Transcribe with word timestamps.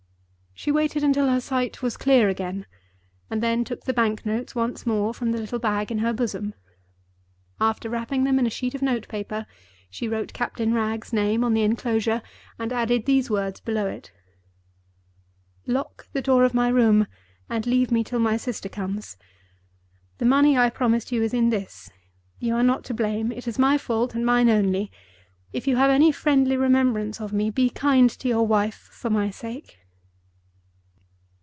She 0.53 0.71
waited 0.71 1.03
until 1.03 1.27
her 1.27 1.39
sight 1.41 1.81
was 1.81 1.97
clear 1.97 2.29
again, 2.29 2.67
and 3.31 3.41
then 3.41 3.63
took 3.63 3.85
the 3.85 3.93
banknotes 3.93 4.53
once 4.53 4.85
more 4.85 5.11
from 5.11 5.31
the 5.31 5.39
little 5.39 5.57
bag 5.57 5.91
in 5.91 5.99
her 5.99 6.13
bosom. 6.13 6.53
After 7.59 7.89
wrapping 7.89 8.25
them 8.25 8.37
in 8.37 8.45
a 8.45 8.51
sheet 8.51 8.75
of 8.75 8.83
note 8.83 9.07
paper, 9.07 9.47
she 9.89 10.07
wrote 10.07 10.33
Captain 10.33 10.71
Wragge's 10.71 11.13
name 11.13 11.43
on 11.43 11.55
the 11.55 11.63
inclosure, 11.63 12.21
and 12.59 12.71
added 12.71 13.05
these 13.07 13.27
words 13.27 13.59
below 13.59 13.87
it: 13.87 14.11
"Lock 15.65 16.07
the 16.13 16.21
door 16.21 16.43
of 16.43 16.53
my 16.53 16.67
room, 16.67 17.07
and 17.49 17.65
leave 17.65 17.89
me 17.89 18.03
till 18.03 18.19
my 18.19 18.37
sister 18.37 18.69
comes. 18.69 19.17
The 20.19 20.25
money 20.25 20.59
I 20.59 20.69
promised 20.69 21.11
you 21.11 21.23
is 21.23 21.33
in 21.33 21.49
this. 21.49 21.89
You 22.37 22.53
are 22.53 22.61
not 22.61 22.83
to 22.83 22.93
blame; 22.93 23.31
it 23.31 23.47
is 23.47 23.57
my 23.57 23.79
fault, 23.79 24.13
and 24.13 24.23
mine 24.23 24.47
only. 24.49 24.91
If 25.51 25.65
you 25.65 25.77
have 25.77 25.89
any 25.89 26.11
friendly 26.11 26.55
remembrance 26.57 27.19
of 27.19 27.33
me, 27.33 27.49
be 27.49 27.71
kind 27.71 28.11
to 28.11 28.27
your 28.27 28.45
wife 28.45 28.89
for 28.91 29.09
my 29.09 29.31
sake." 29.31 29.79